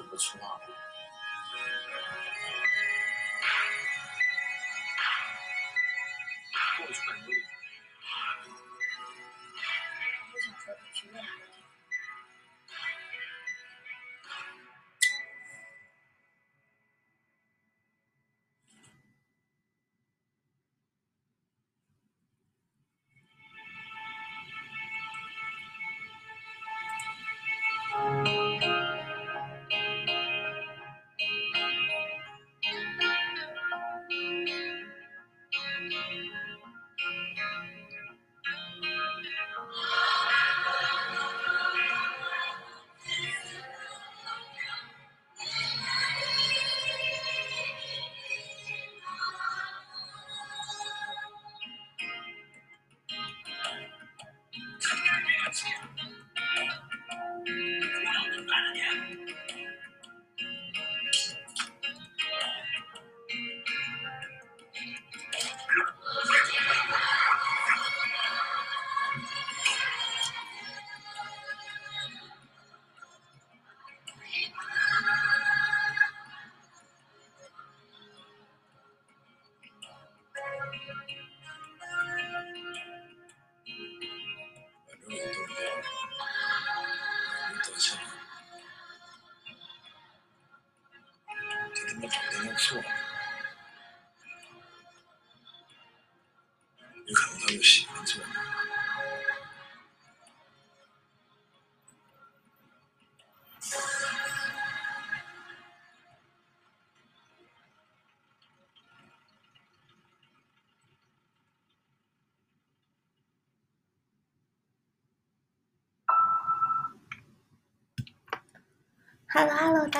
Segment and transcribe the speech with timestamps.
[0.00, 0.72] 怎么去那里。
[6.80, 7.49] 我去满洲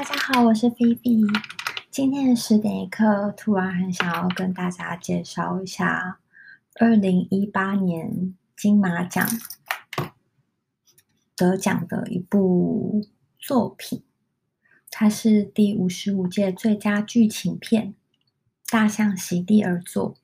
[0.01, 1.21] 大家好，我是菲菲。
[1.91, 6.21] 今天的十点一刻，突然很想要跟大家介绍一下
[6.77, 9.29] 二零一八年金马奖
[11.37, 13.05] 得奖的一部
[13.39, 14.03] 作品，
[14.91, 17.89] 它是第五十五届最佳剧情片
[18.73, 20.15] 《大象席地而坐》，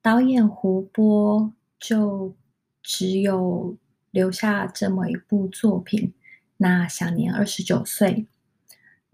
[0.00, 2.34] 导演胡波就
[2.82, 3.76] 只有
[4.10, 6.14] 留下这么一部作品，
[6.56, 8.26] 那享年二十九岁。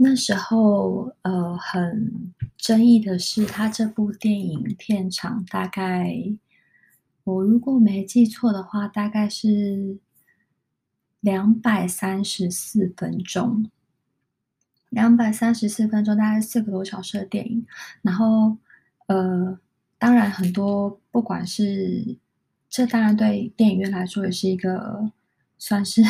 [0.02, 6.16] 那时候，呃，很争议的是，他这部电影片长大概，
[7.22, 9.98] 我如果没记错的话，大概是
[11.20, 13.70] 两百三十四分钟，
[14.88, 17.66] 两百三十四分钟，大概四个多小时的电影。
[18.00, 18.56] 然后，
[19.06, 19.58] 呃，
[19.98, 22.16] 当然很多，不管是
[22.70, 25.12] 这，当然对电影院来说也是一个
[25.58, 26.02] 算是。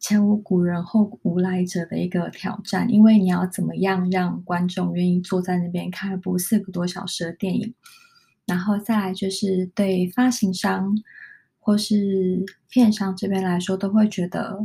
[0.00, 7.74] 前无古人后无来者的一个挑战，因为你要怎么样让观众愿意坐在那边看一部四个多小时的电影，
[8.46, 10.96] 然后再来就是对发行商
[11.58, 14.62] 或是片商这边来说，都会觉得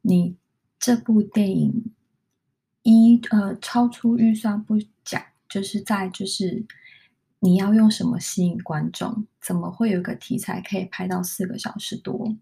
[0.00, 0.36] 你
[0.78, 1.92] 这部电影
[2.82, 6.64] 一呃超出预算不讲，就是在就是
[7.40, 9.26] 你要用什么吸引观众？
[9.42, 12.34] 怎么会有个题材可以拍到四个小时多？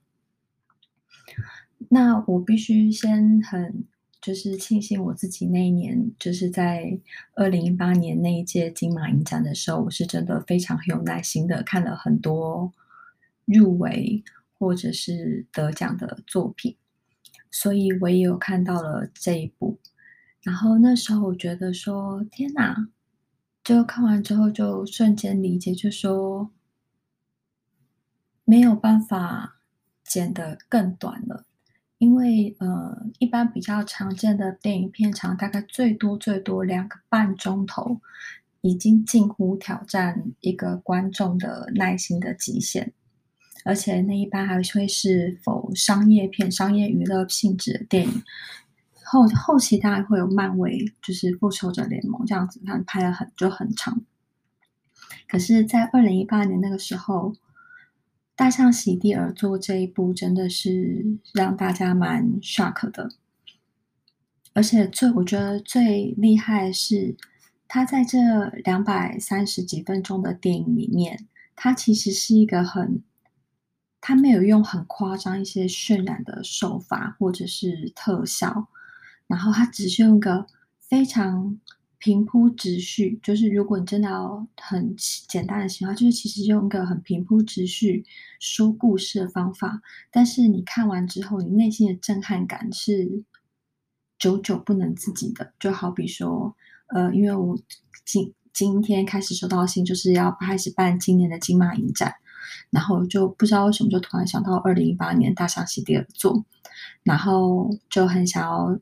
[1.90, 3.84] 那我必须先很
[4.20, 6.98] 就是庆幸我自己那一年，就是在
[7.34, 12.72] 二零一八年那一届金马影展的时候，我是真的非常很有耐心的看了很多
[13.44, 14.22] 入围
[14.58, 16.76] 或者是得奖的作品，
[17.50, 19.78] 所以我也有看到了这一部。
[20.42, 22.88] 然后那时候我觉得说，天哪！
[23.64, 26.50] 就看完之后就瞬间理解，就说
[28.44, 29.60] 没有办法
[30.02, 31.44] 剪得更短了。
[31.98, 38.00] 因为呃，一般比较常见的电影片长大概最多最多两个半钟头，
[38.60, 42.92] 已经近乎挑战一个观众的耐心的极限，
[43.64, 48.22] 而且那一般还会是否商业片、商业娱乐性质的电影。
[49.02, 54.00] 后后期当然会有漫威，就是复仇者联盟这样子，他拍了很就很长。
[55.28, 57.34] 可是，在二零一八年那个时候。
[58.38, 63.10] 大象席地而坐这一部真的是让大家蛮 shock 的，
[64.52, 67.16] 而且最我觉得最厉害的是，
[67.66, 71.26] 他在这两百三十几分钟的电影里面，
[71.56, 73.02] 他其实是一个很，
[74.00, 78.68] 他没有用很夸张一些渲染的手法或者是特效，
[79.26, 80.46] 然后他只是用一个
[80.78, 81.58] 非常
[81.98, 88.04] 平铺直叙，就是如果你真的要很简单的形容，就是其实用一个很平铺直叙
[88.38, 93.24] 说故事的方法，但是你看完之后，你内心的震撼感是
[94.16, 95.52] 久久不能自己的。
[95.58, 96.54] 就好比说，
[96.94, 97.58] 呃，因为我
[98.04, 102.14] 今今天开始收到信，就是要开始办今年的金马影展，
[102.70, 106.44] 然后就不知道为什么就突然想到二零一八年大象席地而坐，
[107.02, 108.78] 然后就很想要。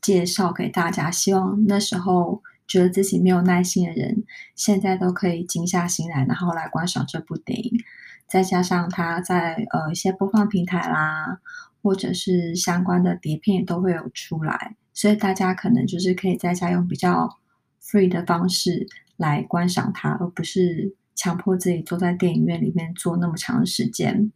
[0.00, 7.78] 介绍给大家，希望那时候觉得自己没有耐心的人，现在都可以静下心来，然后来观赏这部电影。
[8.26, 11.38] 再加上它在呃一些播放平台啦，
[11.82, 17.38] 或者是相关的碟片都会有出来，所以大家可能就是可以在家用比较
[17.82, 18.86] free 的方式
[19.16, 24.30] 来观赏它，而不是强迫自己坐在电影院里面坐那么长时间。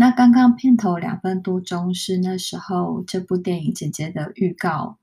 [0.00, 4.96] 那刚刚片头两分多钟是那时候这部电影剪接的预告。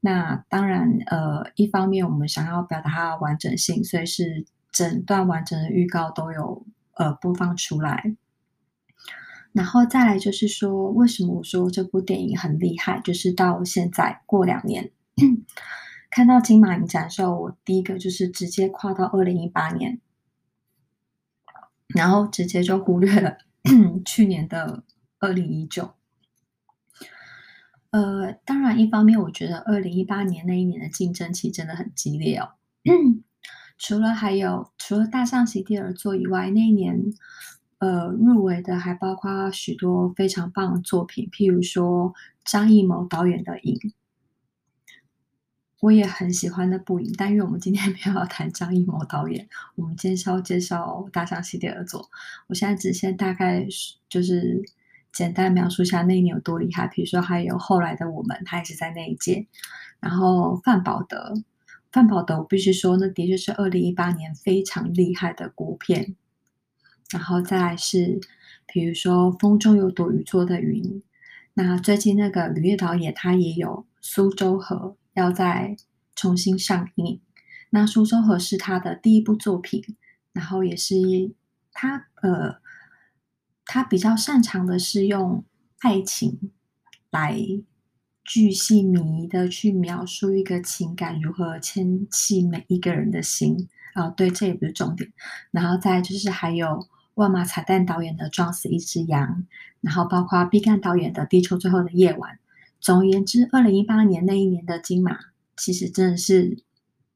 [0.00, 6.64] 那当然，呃，一方面我们想要表达它的完整性，所以是整段完整的预告都有
[6.94, 8.16] 呃播放出来。
[9.52, 12.98] 然后再来就是说，为什么我说这部电影很厉害？
[13.00, 14.90] 就是到现在过两年，
[16.08, 20.00] 看到金马影展的时候，我第一个就是直接跨到二零一八年，
[21.88, 23.36] 然后直接就忽略了。
[24.04, 24.82] 去年的
[25.18, 25.92] 二零一九，
[27.90, 32.50] 呃，当然，一方面我觉得二零一八年那一年的竞争其实真的很激烈哦。
[33.78, 37.12] 除了还有除了大象席地而坐以外，那一年
[37.78, 43.74] 呃入围的还包括许多非常棒的作品，譬如说张艺谋导演的《影》。
[45.80, 52.02] 我也很喜欢那部影，但因为我们今天 没有要谈张艺谋导演，我们今天是要介绍《大象系列而作》。
[52.48, 53.64] 我现在只先大概
[54.08, 54.60] 就是
[55.12, 56.88] 简单描述一下那一年有多厉害。
[56.88, 59.46] 比如说还有后来的我们，他也是在那一届。
[60.00, 61.34] 然后范宝德，
[61.92, 66.16] 范宝德，我必须说，那的确是二零一八年非常厉害的国片。
[67.10, 68.20] 然后再来是，
[68.66, 71.02] 比如说风中有朵雨做的云。
[71.54, 74.96] 那最近那个吕乐导演他也有苏州河。
[75.18, 75.76] 要再
[76.14, 77.20] 重新上映。
[77.70, 79.84] 那苏州河是他的第一部作品，
[80.32, 80.94] 然后也是
[81.72, 82.56] 他呃，
[83.64, 85.44] 他比较擅长的是用
[85.80, 86.50] 爱情
[87.10, 87.38] 来
[88.24, 95.12] 巨细靡的去描述一个情感如何牵起每一个人的心啊、对，这也不是重点。
[95.50, 99.28] 然后再就是还有万玛彩蛋导演的《撞死一只羊》，
[99.80, 102.34] 然后包括毕赣导演的《地球最后的夜晚》。
[102.80, 105.18] 总而言之，二零一八年那一年的金马，
[105.56, 106.62] 其实真的是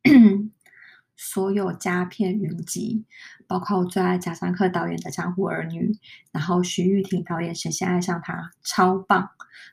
[1.16, 3.04] 所有佳片云集，
[3.46, 5.92] 包括我最爱贾樟柯导演的《江湖儿女》，
[6.32, 9.30] 然后徐玉婷导演《谁先爱上他》超棒，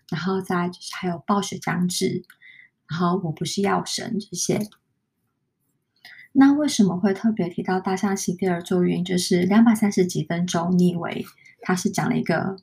[0.10, 2.06] 然后再就是还有《暴雪将至》，
[2.88, 4.60] 然后《我不是药神》这些。
[6.34, 8.84] 那为什么会特别提到大象席地而坐？
[8.84, 11.26] 原因就是两百三十几分钟，你以为
[11.62, 12.58] 他是讲了一个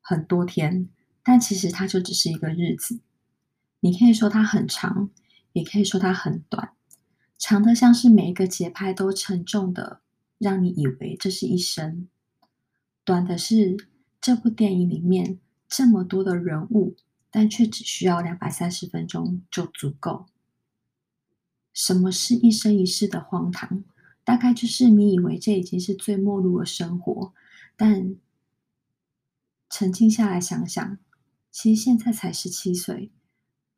[0.00, 0.88] 很多天。
[1.24, 3.00] 但其实它就只是一个日子，
[3.80, 5.10] 你可以说它很长，
[5.54, 6.72] 也可以说它很短。
[7.38, 10.00] 长的像是每一个节拍都沉重的，
[10.38, 12.06] 让你以为这是一生；
[13.04, 13.88] 短的是
[14.20, 16.94] 这部电影里面这么多的人物，
[17.30, 20.26] 但却只需要两百三十分钟就足够。
[21.72, 23.82] 什么是一生一世的荒唐？
[24.22, 27.34] 大概就是你以为这已经是最末路的生活，
[27.76, 28.16] 但
[29.68, 30.98] 沉静下来想想。
[31.54, 33.12] 其实现在才十七岁，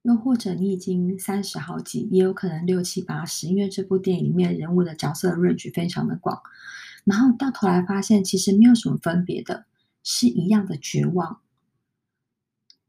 [0.01, 6.41] 又或者你已经三十好几，也有可能六七八十，因为这部电影里面人物的角色的 range 非常的广。
[7.05, 9.67] 然后到头来发现，其实没有什么分别的，
[10.03, 11.43] 是一样的绝望，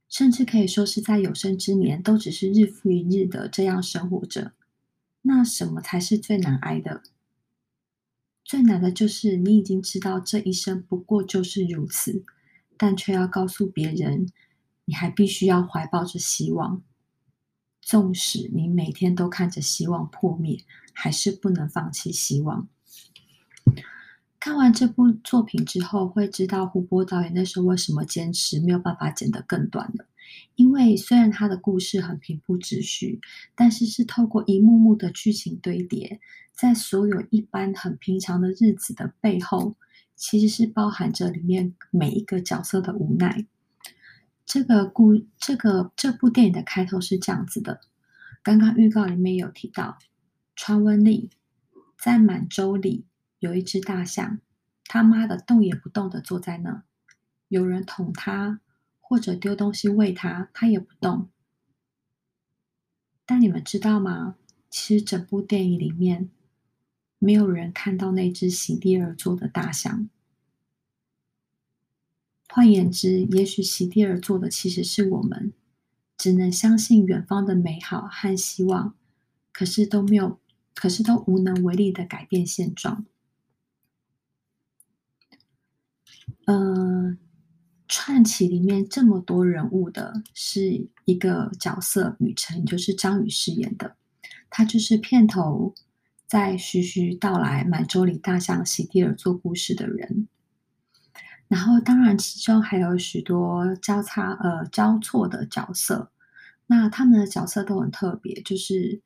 [0.07, 4.53] 甚至可以说是在有生之年都只是日复一日的这样生活着。
[5.23, 7.03] 那什么才是最难挨的？
[8.45, 12.23] 最难的就是你已经知道这一生不过就是如此，
[12.77, 14.27] 但却要告诉别人。
[14.89, 16.81] 你还必须要怀抱着希望，
[17.81, 20.63] 纵使你每天都看着希望破灭，
[20.93, 22.69] 还是不能放弃希望。
[24.39, 30.05] 看完这部作品之后，会知道胡波导演那时候为什么坚持没有办法剪得更短了。
[30.55, 33.19] 因为虽然他的故事很平铺直叙，
[33.55, 36.21] 但是是透过一幕幕的剧情堆叠，
[36.53, 39.75] 在所有一般很平常的日子的背后，
[40.15, 43.45] 其实是包含着里面每一个角色的无奈。
[44.47, 47.81] 这个故这个这部电影的开头是这样子的，
[48.41, 49.99] 刚刚预告里面有提到，
[50.55, 51.29] 传闻里
[51.99, 53.05] 在满洲里
[53.39, 54.39] 有一只大象，
[54.85, 56.83] 他妈的动也不动的坐在那，
[57.49, 58.61] 有人捅它
[59.01, 61.27] 或者丢东西喂它，它也不动。
[63.25, 64.37] 但你们知道吗？
[64.69, 66.29] 其实整部电影里面
[67.19, 70.07] 没有人看到那只席地而坐的大象。
[72.49, 75.53] 换言之，也许席地而坐的其实是我们，
[76.17, 78.95] 只能相信远方的美好和希望，
[79.51, 80.39] 可是都没有，
[80.73, 83.05] 可是都无能为力的改变现状。
[86.45, 87.17] 呃，
[87.87, 93.97] 串起里面这么多人物的是一个角色雨辰，就是张宇饰演的，
[94.49, 95.75] 他就是片头
[96.25, 100.27] 在徐徐道来满洲里大象席地而坐故事的人。
[101.47, 106.11] 然后，当然其中还有许多交叉呃交错的角色，
[106.67, 109.01] 那他们的角色都很特别，就是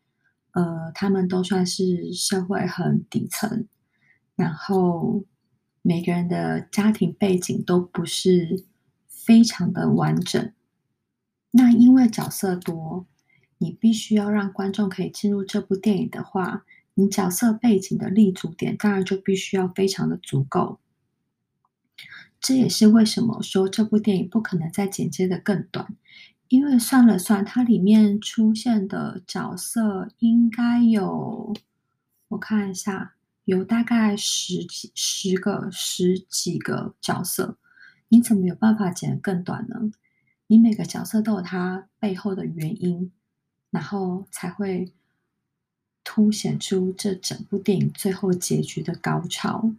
[0.52, 3.68] 呃他们都算是社会很底层，
[4.36, 5.26] 然后。
[5.84, 8.66] 每个人的家庭背景都不是
[9.08, 10.54] 非常的完整，
[11.50, 13.08] 那因为角色多，
[13.58, 20.80] 你必须要让观众可以进入这部电影的话，你角色背景的立足点当然就必须要非常的足够。
[22.42, 25.96] 这也是为什么说这部电影不可能再剪接的更短，
[26.50, 31.54] 因为算了算，它里面出现的角色应该有，
[32.28, 33.14] 我看一下。
[33.46, 37.58] 有大概十几、十个、十几个角色，
[38.10, 39.92] 你怎么有办法剪得更短呢？
[40.46, 43.12] 你每个角色都有它背后的原因，
[43.72, 44.94] 然后才会
[46.04, 49.74] 凸显出这整部电影最后结局的高潮。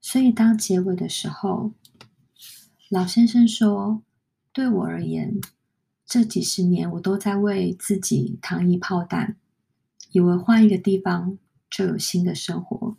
[0.00, 1.72] 所以，当结尾的时候，
[2.88, 4.02] 老先生说
[4.52, 5.40] ：“对我而言，
[6.04, 9.36] 这几十年我都在为自己糖衣炮弹，
[10.12, 11.38] 以为换一个地方。”
[11.70, 12.96] 就有新的生活。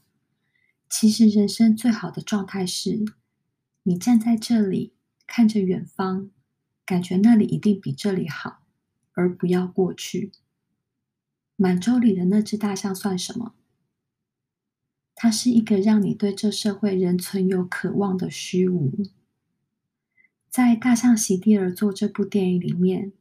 [0.89, 3.03] 其实人生最好的状态是，
[3.83, 4.93] 你站在这里
[5.27, 6.31] 看着远方，
[6.85, 8.63] 感觉那里一定比这里好，
[9.11, 10.31] 而不要过去。
[11.57, 13.53] 满洲里的那只大象算什么？
[15.15, 18.91] 它是一个让你对这社会仍存有渴望的虚无。
[20.49, 23.11] 在《大象席地而坐》这部电影里面，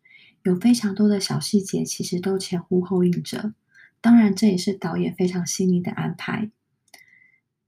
[0.43, 3.55] 有非常多的小细节，其实都前呼后应着。
[4.01, 6.51] 当然，这也是导演非常细腻的安排。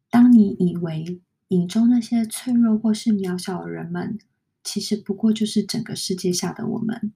[0.09, 4.19] 当你以为影中那些脆弱或是渺小的人们，
[4.65, 7.13] 其实不过就是整个世界下的我们，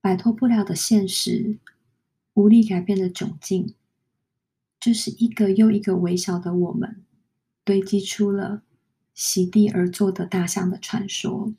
[0.00, 1.58] 摆脱不了的现实，
[2.34, 3.74] 无力改变的窘境，
[4.86, 7.02] 就是一个又一个微小的我们，
[7.64, 8.62] 堆积出了
[9.14, 11.52] 席地而坐的大象的传说。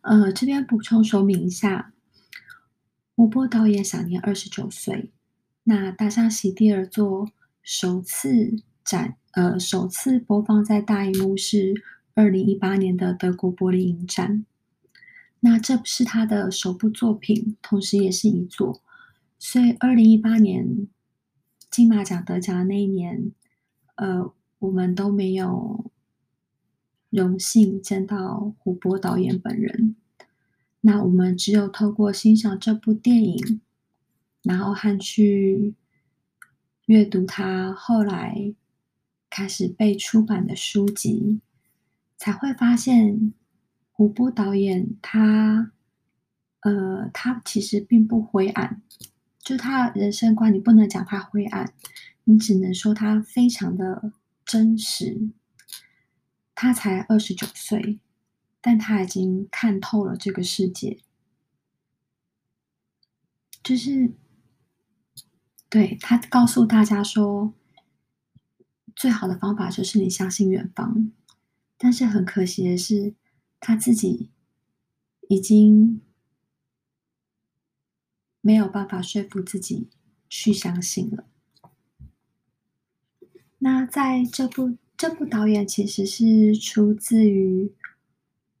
[0.00, 1.92] 呃，这边补充说明一下。
[3.14, 5.12] 胡波导演享年二十九岁。
[5.62, 7.26] 那《大象席地而坐》
[7.62, 11.80] 首次展，呃，首次播放在大荧幕是
[12.14, 14.44] 二零一八年的德国柏林影展。
[15.38, 18.82] 那这是他的首部作品，同时也是一座。
[19.42, 20.86] 所以，二零一八年
[21.70, 23.32] 金马奖得奖的那一年，
[23.94, 25.90] 呃，我们都没有
[27.08, 29.96] 荣幸见到胡波导演本人。
[30.82, 33.62] 那我们只有透过欣赏这部电影，
[34.42, 35.74] 然后和去
[36.84, 38.54] 阅读他后来
[39.30, 41.40] 开始被出版的书籍，
[42.18, 43.32] 才会发现
[43.90, 45.72] 胡波导演他，
[46.60, 48.82] 呃，他其实并不灰暗，
[49.50, 51.74] 就他人生观，你不能讲他灰暗，
[52.22, 54.12] 你只能说他非常的
[54.44, 55.32] 真实。
[56.54, 57.98] 他才二十九岁。
[58.60, 61.00] 但他已经看透了这个世界，
[63.60, 64.12] 就是
[65.68, 67.52] 对他告诉大家说，
[68.94, 71.10] 最好的方法就是你相信远方。
[71.76, 73.14] 但是很可惜的是，
[73.58, 74.30] 他自己
[75.28, 76.00] 已经
[78.40, 79.88] 没有办法说服自己
[80.28, 81.24] 去相信了。
[83.58, 87.72] 那在这部这部导演其实是出自于。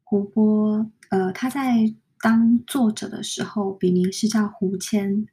[0.02, 5.26] 胡波，呃，他在当作者的时候，笔名是叫胡谦，《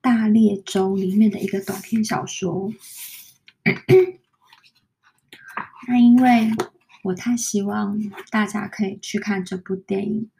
[0.00, 2.72] 大列洲》里面的一个短篇小说。
[5.88, 6.48] 那因为
[7.02, 8.00] 我太希望
[8.30, 10.30] 大家可以去看这部电影，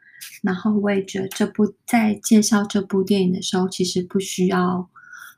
[0.41, 4.89] 然后我也觉得这部在介绍这部电影的时候，其实不需要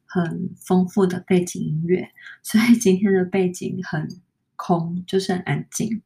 [0.06, 2.12] 很丰富的背景音乐，
[2.44, 4.08] 所以今天的背景很
[4.56, 6.02] 空，就是很安静。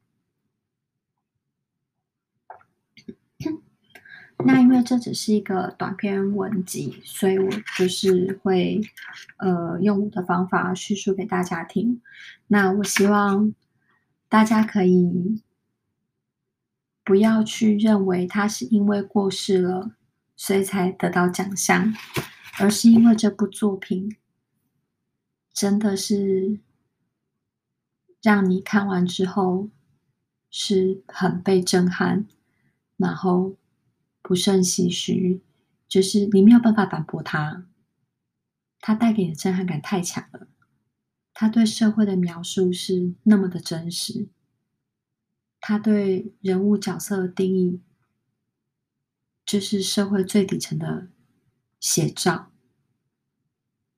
[4.44, 7.48] 那因为这只是一个短篇文集，所以我
[7.78, 8.82] 就是会
[9.38, 12.01] 呃用我的方法叙述给大家听。
[12.48, 13.54] 那我希望
[14.28, 15.44] 大家可以
[17.03, 19.91] 不要去认为他是因为过世了，
[20.36, 21.93] 所以才得到奖项，
[22.60, 24.15] 而是因为这部作品
[25.53, 26.60] 真的是
[28.22, 29.70] 让你看完之后
[30.50, 32.27] 是很被震撼，
[32.98, 33.55] 然后
[34.22, 35.41] 不胜唏嘘，
[35.88, 37.65] 就是你没有办法反驳他，
[38.79, 40.48] 他带给你的震撼感太强了。
[41.34, 44.27] 他对社会的描述是那么的真实，
[45.62, 47.80] 他对人物角色的定义，
[49.46, 51.08] 就是社会最底层的
[51.80, 52.51] 写照。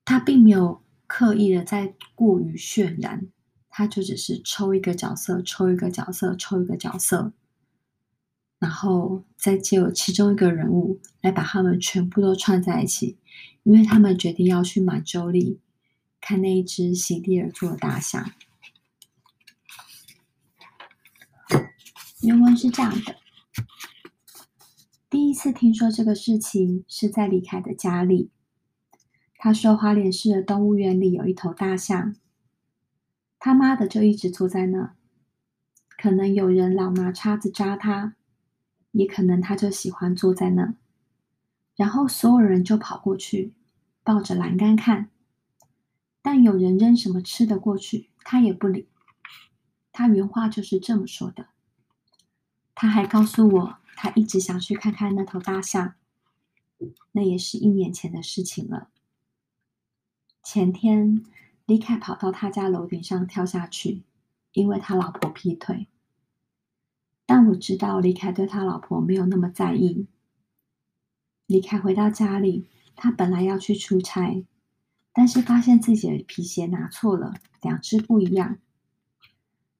[0.06, 3.28] 他并没有刻意的在过于渲染，
[3.70, 7.32] 他就只是抽一个角色，抽一个角色，抽一个角色，
[8.60, 13.18] 然后再借由其中一个人物来把他们全部都串在一起，
[13.64, 15.60] 因为他们决定要去满洲里。
[16.20, 18.32] 看那一只席地而坐的大象。
[22.24, 23.18] 原文是这样的：
[25.10, 28.32] 第一次听说这个事情是在李凯的家里。
[29.38, 32.16] 他说，花莲市的动物园里有一头大象，
[33.40, 34.96] 他妈的就一直坐在那。
[35.98, 38.16] 可能有人老拿叉子扎他，
[38.94, 40.76] 也可能他就喜欢坐在那。
[41.76, 43.54] 然后所有人就跑过去，
[44.02, 45.10] 抱着栏杆看。
[46.22, 48.88] 但有人扔什么吃的过去，他也不理。
[49.92, 51.48] 他原话就是这么说的。
[52.76, 55.96] 他还告诉我，他一直想去看看那头大象。
[57.14, 58.90] 那也是一年前的事情了。
[60.44, 61.24] 前天，
[61.66, 64.04] 李凯跑到他家楼顶上跳下去，
[64.52, 65.88] 因为他老婆劈腿。
[67.26, 70.08] 但我知道李凯对他老婆没有那么在意。
[71.46, 74.44] 李凯回到家里，他本来要去出差。
[75.14, 78.58] 但是发现自己的皮鞋拿错了，两只不一样。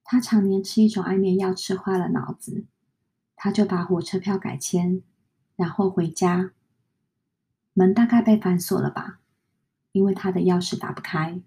[0.04, 2.64] 他常年吃一种安眠药，吃坏了脑子。
[3.44, 5.02] 他就把火车票改签，
[5.54, 6.52] 然后回家。
[7.74, 9.20] 门大概被反锁了吧，
[9.92, 11.42] 因为他的钥匙打不开。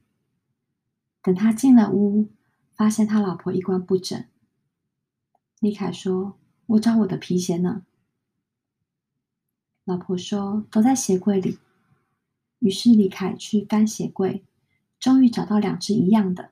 [1.23, 2.27] 等他进了屋，
[2.75, 4.23] 发现他老婆衣冠不整。
[5.59, 6.37] 李凯说
[6.77, 7.81] ：“我找我的皮鞋呢。”
[9.83, 11.57] 老婆说：“都在鞋柜里。”
[12.61, 14.43] 于是李凯去翻鞋柜，
[14.99, 16.51] 终于找到两只一样的。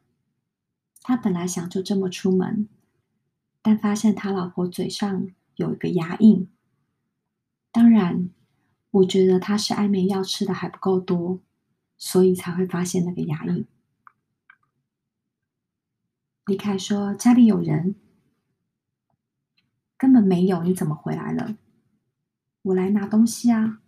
[1.03, 2.67] 他本来想就这么出门，
[3.65, 6.47] 但发现他老婆嘴上有一个牙印。
[7.71, 8.29] 当然，
[8.91, 11.39] 我觉得他是安眠药吃的还不够多，
[11.97, 13.65] 所以才会发现那个牙印。
[16.45, 17.95] 李凯说：“家里有人？”
[19.97, 21.57] 根本没有，你怎么回来了？
[22.61, 23.81] 我来拿东西啊。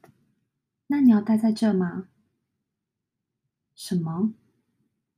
[0.88, 2.08] 那你要待在这吗？
[3.76, 4.34] 什么？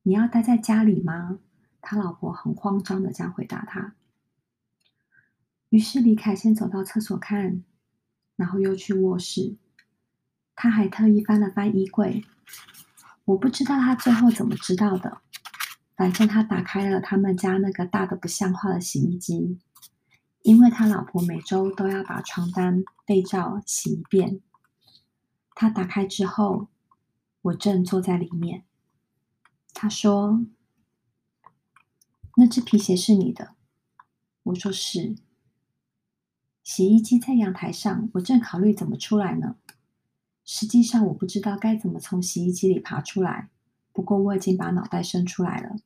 [0.04, 1.39] 你要待在家里吗？
[1.80, 3.95] 他老婆很慌张的这样回答他。
[5.69, 7.63] 于是李凯先走到厕所看，
[8.36, 9.58] 然后又去卧室。
[10.55, 12.25] 他还特意翻了翻衣柜。
[13.25, 15.21] 我不知道他最后怎么知道的。
[15.95, 19.60] 反正他打开了他们家那个大的不像话的洗衣机，
[20.41, 24.41] 因为他老婆每周都要把床单、被罩洗一遍。
[25.53, 26.69] 他打开之后，
[27.41, 28.63] 我正坐在里面。
[29.73, 30.45] 他说
[32.38, 33.55] ：“那只皮鞋是你的。”
[34.43, 35.15] 我说：“是。”
[36.71, 39.55] 洗衣机在阳台上，我正考虑怎么出来呢。
[40.45, 43.49] 实际上，我不知道该怎么从洗衣机里爬出来。
[43.91, 45.77] 不过，我已经把脑袋伸出来了。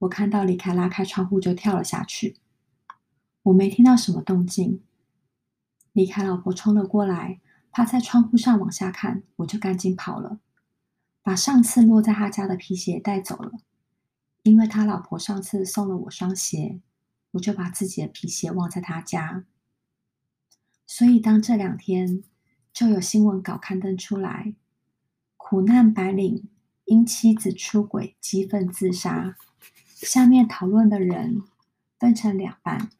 [0.00, 2.36] 我看到李凯拉开窗户就跳了下去。
[3.44, 4.82] 我没听到什么动静。
[5.94, 7.40] 李凯老婆冲了过来。
[7.70, 10.40] 趴在窗户上往下看，我就赶紧跑了，
[11.22, 13.52] 把上次落在他家的皮鞋带走了。
[14.42, 16.82] 因为他老婆上次送了我双鞋，
[17.30, 19.44] 我就把自己的皮鞋忘在他家。
[20.86, 22.22] 所以当这两天
[22.72, 24.54] 就有新闻稿刊登出来，
[25.36, 26.48] 苦难白领
[26.84, 29.36] 因妻子出轨激愤自杀，
[29.94, 31.42] 下面讨论的人
[31.98, 32.90] 分成两半，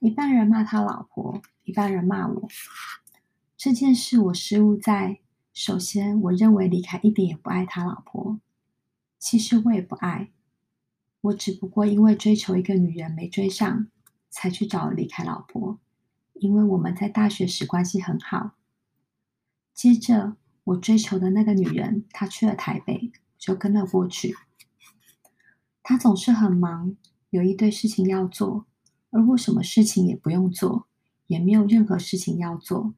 [0.00, 2.48] 一半人骂他老婆，一半人骂我。
[3.56, 5.20] 这件事我失误在，
[5.52, 8.40] 首先，我认为李凯一点也不爱他老婆。
[9.18, 10.32] 其实我也不爱，
[11.20, 13.86] 我只不过因为追求一个女人没追上，
[14.28, 15.78] 才去找李凯老婆。
[16.34, 18.52] 因为我们在大学时关系很好。
[19.72, 24.34] 接着，我追求的那个女人，她去了台北，就跟了过去。
[25.82, 26.96] 她总是很忙，
[27.30, 28.66] 有一堆事情要做，
[29.10, 30.86] 而我什么事情也不用做，
[31.26, 32.94] 也没有任何事情要做。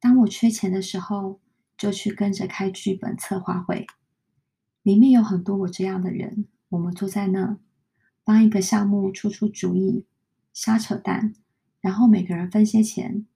[0.00, 1.40] 当我缺钱的时候，
[1.76, 3.86] 就去跟着开剧本策划会，
[4.82, 6.46] 里面有很多我这样的人。
[6.70, 7.58] 我们坐在那，
[8.24, 10.06] 帮一个项目出出主意，
[10.52, 11.34] 瞎扯淡，
[11.80, 13.26] 然后每个人分些钱。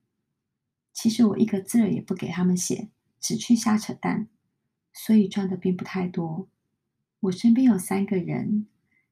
[0.93, 2.89] 其实我一个字也不给他们写，
[3.21, 4.29] 只去瞎扯淡，
[4.93, 6.49] 所以赚的并不太多。
[7.21, 8.67] 我身边有三个人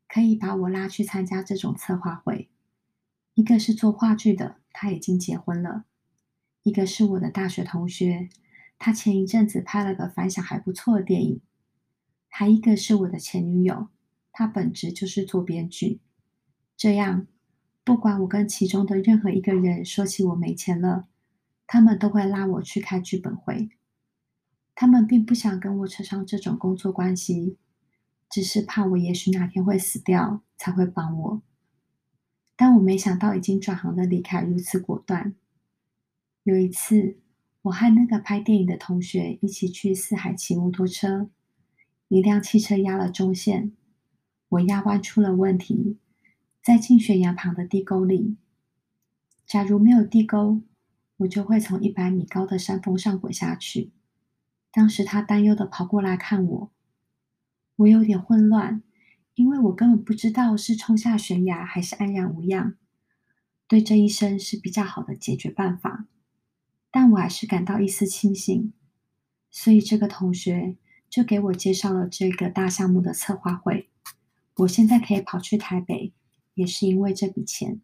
[0.06, 2.50] 可以把我拉去参加这种策划会，
[3.34, 5.84] 一个是做话剧的，他已经结婚了；
[6.62, 8.28] 一个是我的大学同学，
[8.78, 11.40] 他前一阵子拍了个反响还不错的电影；
[12.28, 13.88] 还一个是我的前女友，
[14.30, 16.00] 她本职就是做编剧。
[16.76, 17.26] 这样，
[17.84, 21.08] 不管我跟其中的任何一个人说起我没钱了，
[21.66, 23.70] 他们都会拉我去开剧本会。
[24.74, 27.58] 他们并不想跟我扯上这种工作关系。
[28.30, 31.42] 只是怕我也许哪天会死掉，才会帮我。
[32.56, 35.34] 但我没想到已经转行的李凯如此果断。
[36.42, 37.18] 有一次，
[37.60, 41.28] 我和那个拍电影的同学一起去四海骑摩托车，
[42.08, 43.72] 一辆汽车压了中线，
[44.48, 45.98] 我压弯出了问题，
[46.62, 48.36] 在进悬崖旁的地沟里。
[49.44, 50.62] 假如没有地沟，
[51.16, 53.90] 我就会从一百米高的山峰上滚下去。
[54.70, 56.70] 当时他担忧的跑过来看我。
[57.76, 58.82] 我有点混乱，
[59.34, 62.76] 因为我根本不知道是冲下悬崖还是安然无恙。
[63.66, 66.06] 对这一生是比较好的解决办法，
[66.92, 68.72] 但我还是感到一丝庆幸。
[69.50, 70.76] 所以这个同学
[71.10, 73.88] 就给我介绍了这个大项目的策划会。
[74.58, 76.12] 我现在可以跑去台北，
[76.54, 77.80] 也是因为这笔钱。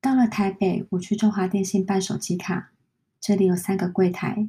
[0.00, 2.72] 到了台北，我去中华电信办手机卡，
[3.20, 4.48] 这里有三个柜台，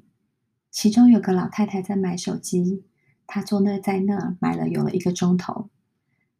[0.69, 2.83] 其中有个老太太在买手机。
[3.27, 5.69] 她坐那在那买了有了一个钟头，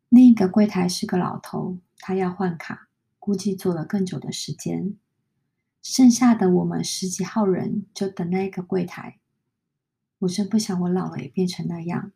[0.10, 4.96] 另一个柜台是个老头，他要换卡，估计坐了更久的时间。
[5.82, 9.20] 剩下的我们十几号人就等那一个柜台。
[10.20, 12.12] 我真不想我老了也变成那样。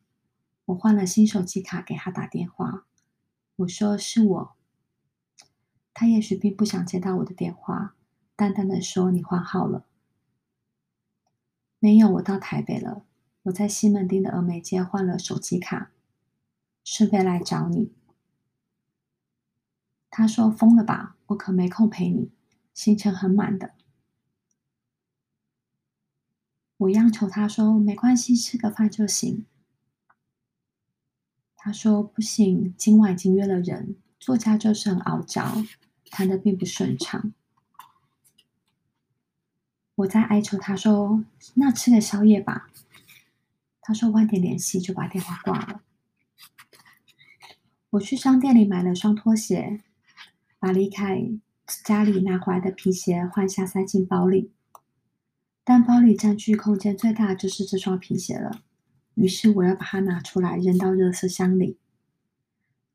[0.65, 2.85] 我换了新手机卡给他打电话，
[3.59, 4.55] 我说是我。
[5.93, 7.93] 他也许并不想接到我的电话，
[8.35, 9.85] 淡淡的说：“你换号了。”
[11.79, 13.03] 没有，我到台北了。
[13.43, 15.91] 我在西门町的峨眉街换了手机卡，
[16.85, 17.91] 顺便来找你。
[20.09, 22.31] 他说：“疯了吧，我可没空陪你，
[22.73, 23.73] 行程很满的。”
[26.77, 29.45] 我央求他说：“没关系，吃个饭就行。”
[31.61, 35.61] 他说：“不行，今晚已经约了人，作家就是很傲娇，
[36.09, 37.33] 谈的并不顺畅。”
[39.95, 42.69] 我在哀求他说：“那吃个宵夜吧。”
[43.83, 45.81] 他说晚点联系，就把电话挂了。
[47.89, 49.81] 我去商店里买了双拖鞋，
[50.59, 51.29] 把离开
[51.83, 54.53] 家里拿回来的皮鞋换下塞进包里，
[55.65, 58.61] 但包里占据空间最大的就是这双皮鞋了。
[59.19, 61.77] 于是我要把它拿出来扔到垃圾箱里，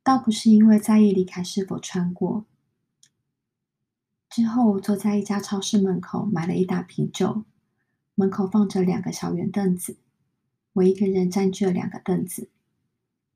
[0.03, 2.47] 倒不是因为在意李凯是否穿过。
[4.31, 7.45] 之后坐在一家超市门口买了一打啤酒，
[8.15, 9.99] 门口放着两个小圆凳子。
[10.73, 12.49] 我一个人占据了两个凳子，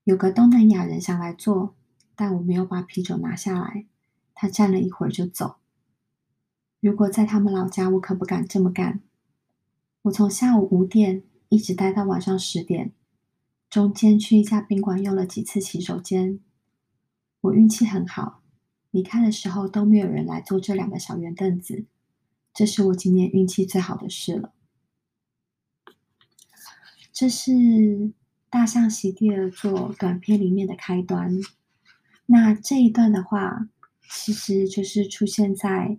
[0.04, 1.74] 有个东南亚人想来坐，
[2.16, 3.84] 但我没有把啤酒拿下来。
[4.34, 5.56] 他站了一会儿就走。
[6.80, 9.00] 如果在他们老家，我可不敢这么干。
[10.02, 12.92] 我从下午五点一直待到晚上十点，
[13.70, 16.40] 中间去一家宾馆用了几次洗手间。
[17.40, 18.42] 我运气很好，
[18.90, 21.84] 离开的时候都没有人来坐这两个小圆凳子，
[22.52, 24.52] 这是我今年运气最好的事了。
[27.12, 28.12] 这是
[28.50, 31.32] 大象席地而坐短片里面的开端。
[32.26, 33.68] 那这一段的话，
[34.10, 35.98] 其实就是出现在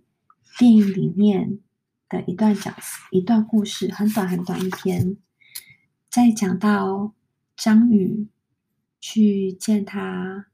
[0.58, 1.60] 电影里面
[2.08, 2.74] 的一段讲
[3.12, 5.18] 一段故事，很短很短一篇，
[6.10, 7.14] 在讲到
[7.56, 8.28] 张宇
[9.00, 10.48] 去见他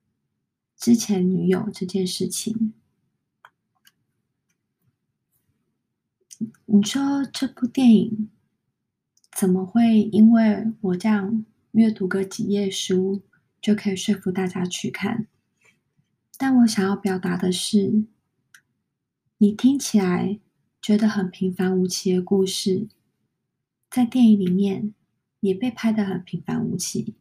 [0.76, 2.74] 之前女友这件事情。
[6.66, 8.30] 你说这部电影？
[9.32, 13.22] 怎么会因为我这样阅读个几页书
[13.62, 15.28] 就可以说服大家去看？
[16.38, 18.04] 但我想要表达的是，
[19.38, 20.42] 你听起来
[20.82, 22.90] 觉得很平凡无奇的故事，
[23.90, 24.94] 在电影里面
[25.46, 27.16] 也被拍得很平凡无奇。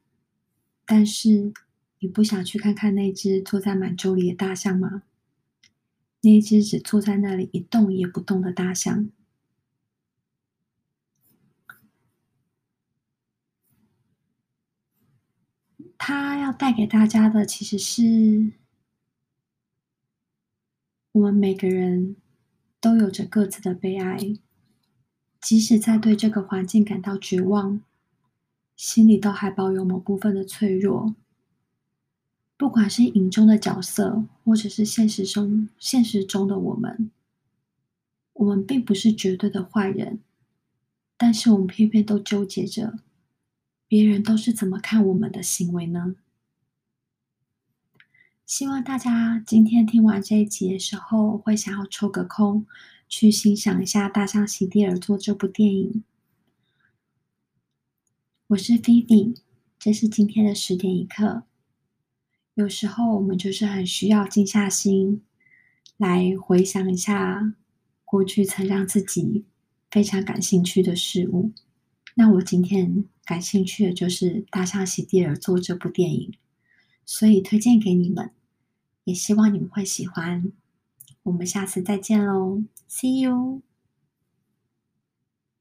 [0.85, 1.53] 但是
[2.01, 5.03] 你不想去看看那只坐在满洲里的大象吗？
[6.21, 9.11] 那只只坐在那里一动也不动的大象。
[15.99, 18.53] 他要带给大家的，其实是
[21.13, 22.17] 我们每个人
[22.81, 24.19] 都有着各自的悲哀，
[25.41, 27.81] 即使在对这个环境感到绝望，
[28.77, 31.15] 心里都还保有某部分的脆弱。
[32.57, 37.11] 不管是影中的角色，或者是现实中现实中的我们，
[38.33, 40.21] 我们并不是绝对的坏人，
[41.17, 42.99] 但是我们偏偏都纠结着，
[43.89, 46.15] 别人都是怎么看我们的行为呢？
[48.47, 52.67] 希望大家今天听完这一集的时候，会想要抽个空，
[53.09, 56.05] 去欣赏一下《大象席地而坐》这部电影。
[58.49, 59.35] 我是菲比，
[59.79, 61.45] 这是今天的十点一刻。
[62.53, 65.23] 有时候我们就是很需要静下心，
[65.97, 67.55] 来回想一下。
[68.05, 69.47] 过去曾让自己
[69.91, 71.53] 非常感兴趣的事物，
[72.17, 76.35] 那我今天感兴趣的就是《大象席地而坐》这部电影，
[77.07, 78.31] 所以推荐给你们，
[79.05, 80.53] 也希望你们会喜欢。
[81.23, 83.63] 我们下次再见喽，See you。